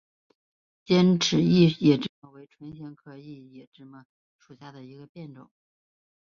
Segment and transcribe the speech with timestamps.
[0.83, 4.07] 尖齿异野芝麻为唇形科异野芝麻
[4.39, 5.51] 属下的一个变种。